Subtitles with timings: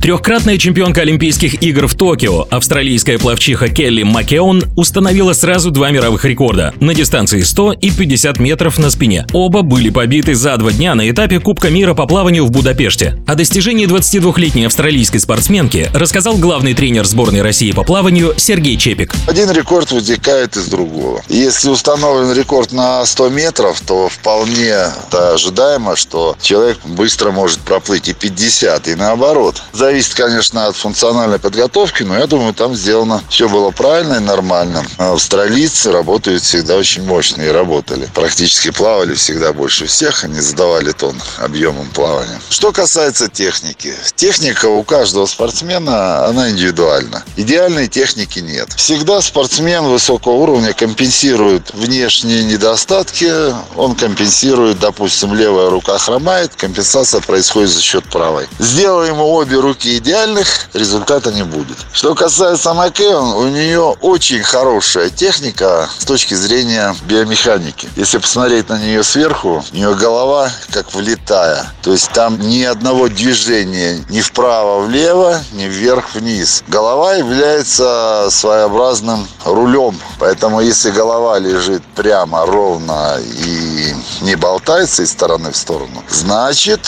[0.00, 6.72] Трехкратная чемпионка Олимпийских игр в Токио, австралийская пловчиха Келли Макеон установила сразу два мировых рекорда
[6.78, 9.26] на дистанции 100 и 50 метров на спине.
[9.32, 13.18] Оба были побиты за два дня на этапе Кубка мира по плаванию в Будапеште.
[13.26, 19.14] О достижении 22-летней австралийской спортсменки рассказал главный тренер сборной России по плаванию Сергей Чепик.
[19.26, 21.22] Один рекорд вытекает из другого.
[21.28, 24.74] Если установлен рекорд на 100 метров, то вполне
[25.10, 29.60] ожидаемо, что человек быстро может проплыть и 50, и наоборот.
[29.72, 34.18] За зависит, конечно, от функциональной подготовки, но я думаю, там сделано все было правильно и
[34.18, 34.84] нормально.
[34.98, 38.06] Австралийцы работают всегда очень мощно и работали.
[38.12, 42.38] Практически плавали всегда больше всех, они задавали тон объемом плавания.
[42.50, 43.94] Что касается техники.
[44.14, 47.24] Техника у каждого спортсмена, она индивидуальна.
[47.36, 48.70] Идеальной техники нет.
[48.74, 53.32] Всегда спортсмен высокого уровня компенсирует внешние недостатки,
[53.74, 58.46] он компенсирует, допустим, левая рука хромает, компенсация происходит за счет правой.
[58.58, 61.76] Сделаем обе руки руки идеальных, результата не будет.
[61.92, 67.88] Что касается Макэон, у нее очень хорошая техника с точки зрения биомеханики.
[67.96, 71.64] Если посмотреть на нее сверху, у нее голова как влетая.
[71.82, 76.64] То есть там ни одного движения ни вправо-влево, ни вверх-вниз.
[76.66, 79.96] Голова является своеобразным рулем.
[80.18, 86.80] Поэтому если голова лежит прямо, ровно и не болтается из стороны в сторону, значит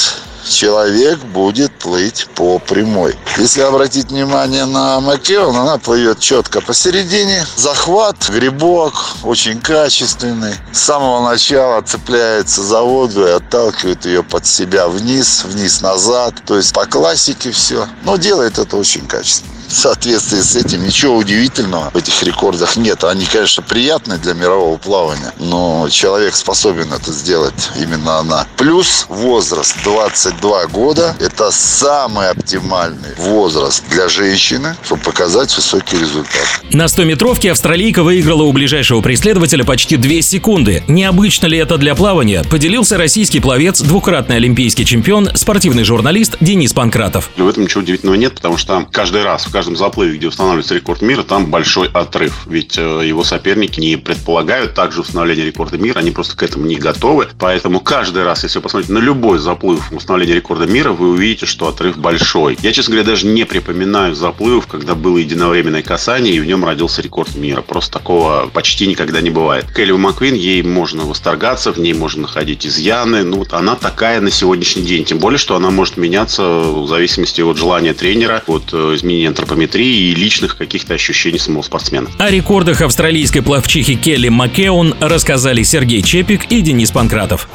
[0.48, 3.16] человек будет плыть по прямой.
[3.36, 7.44] Если обратить внимание на Макеон, она плывет четко посередине.
[7.56, 10.54] Захват, грибок очень качественный.
[10.72, 16.34] С самого начала цепляется за воду и отталкивает ее под себя вниз, вниз-назад.
[16.46, 17.88] То есть по классике все.
[18.04, 23.04] Но делает это очень качественно в соответствии с этим ничего удивительного в этих рекордах нет.
[23.04, 28.46] Они, конечно, приятны для мирового плавания, но человек способен это сделать именно она.
[28.56, 36.46] Плюс возраст 22 года– это самый оптимальный возраст для женщины, чтобы показать высокий результат.
[36.72, 40.82] На 100-метровке австралийка выиграла у ближайшего преследователя почти 2 секунды.
[40.88, 42.44] Необычно ли это для плавания?
[42.44, 47.30] Поделился российский пловец, двукратный олимпийский чемпион, спортивный журналист Денис Панкратов.
[47.36, 51.02] В этом ничего удивительного нет, потому что каждый раз, в каждом заплыве, где устанавливается рекорд
[51.02, 52.46] мира, там большой отрыв.
[52.46, 56.76] Ведь э, его соперники не предполагают также установление рекорда мира, они просто к этому не
[56.76, 57.28] готовы.
[57.38, 61.68] Поэтому каждый раз, если вы посмотрите на любой заплыв установления рекорда мира, вы увидите, что
[61.68, 62.56] отрыв большой.
[62.62, 67.02] Я, честно говоря, даже не припоминаю заплывов, когда было единовременное касание, и в нем родился
[67.02, 67.60] рекорд мира.
[67.60, 69.66] Просто такого почти никогда не бывает.
[69.76, 73.24] Келли Маквин, ей можно восторгаться, в ней можно находить изъяны.
[73.24, 75.04] Ну, вот она такая на сегодняшний день.
[75.04, 80.10] Тем более, что она может меняться в зависимости от желания тренера, от э, изменения антропометрии
[80.10, 82.10] и личных каких-то ощущений самого спортсмена.
[82.18, 87.48] О рекордах австралийской плавчихи Келли Маккеон рассказали Сергей Чепик и Денис Панкратов.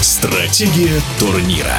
[0.00, 1.78] Стратегия турнира.